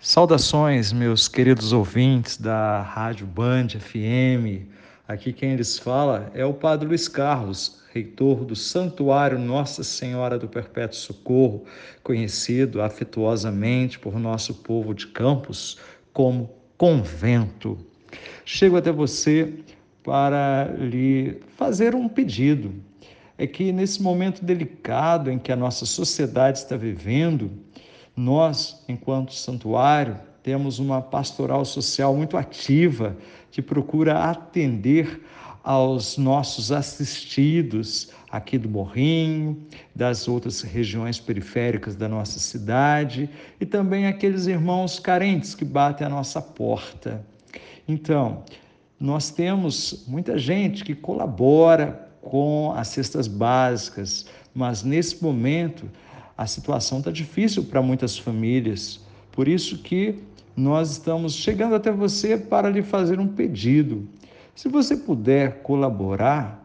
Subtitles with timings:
[0.00, 4.64] Saudações, meus queridos ouvintes da Rádio Band FM.
[5.08, 10.46] Aqui quem lhes fala é o Padre Luiz Carlos, reitor do Santuário Nossa Senhora do
[10.46, 11.64] Perpétuo Socorro,
[12.04, 15.78] conhecido afetuosamente por nosso povo de Campos
[16.12, 17.76] como convento.
[18.44, 19.52] Chego até você
[20.04, 22.72] para lhe fazer um pedido.
[23.36, 27.50] É que nesse momento delicado em que a nossa sociedade está vivendo,
[28.18, 33.16] nós, enquanto santuário, temos uma pastoral social muito ativa
[33.50, 35.22] que procura atender
[35.62, 39.64] aos nossos assistidos aqui do Morrinho,
[39.94, 46.10] das outras regiões periféricas da nossa cidade e também aqueles irmãos carentes que batem à
[46.10, 47.24] nossa porta.
[47.86, 48.42] Então,
[48.98, 55.88] nós temos muita gente que colabora com as cestas básicas, mas nesse momento
[56.38, 59.00] a situação está difícil para muitas famílias.
[59.32, 60.20] Por isso que
[60.56, 64.08] nós estamos chegando até você para lhe fazer um pedido.
[64.54, 66.64] Se você puder colaborar,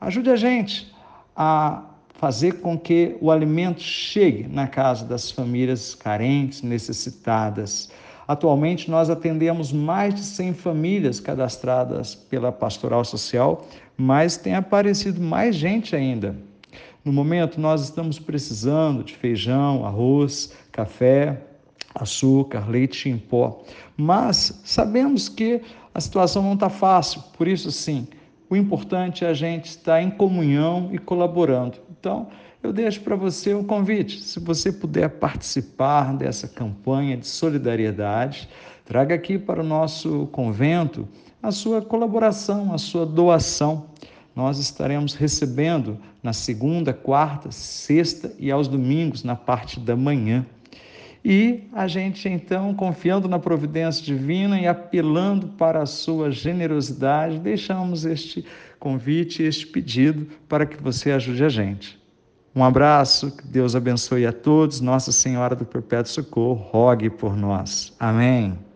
[0.00, 0.92] ajude a gente
[1.36, 7.92] a fazer com que o alimento chegue na casa das famílias carentes, necessitadas.
[8.26, 15.54] Atualmente, nós atendemos mais de 100 famílias cadastradas pela Pastoral Social, mas tem aparecido mais
[15.54, 16.36] gente ainda.
[17.04, 21.42] No momento, nós estamos precisando de feijão, arroz, café,
[21.92, 23.64] açúcar, leite em pó.
[23.96, 25.60] Mas sabemos que
[25.92, 28.06] a situação não está fácil, por isso, sim,
[28.48, 31.78] o importante é a gente estar em comunhão e colaborando.
[31.90, 32.28] Então,
[32.62, 34.20] eu deixo para você um convite.
[34.20, 38.48] Se você puder participar dessa campanha de solidariedade,
[38.84, 41.08] traga aqui para o nosso convento
[41.42, 43.86] a sua colaboração, a sua doação
[44.34, 50.46] nós estaremos recebendo na segunda, quarta, sexta e aos domingos, na parte da manhã.
[51.24, 58.04] E a gente, então, confiando na providência divina e apelando para a sua generosidade, deixamos
[58.04, 58.44] este
[58.78, 62.00] convite, este pedido para que você ajude a gente.
[62.54, 64.80] Um abraço, que Deus abençoe a todos.
[64.80, 67.94] Nossa Senhora do Perpétuo Socorro, rogue por nós.
[67.98, 68.71] Amém.